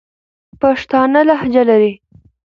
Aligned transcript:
پښتانه 0.61 1.19
لهجه 1.29 1.61
لري. 1.69 1.93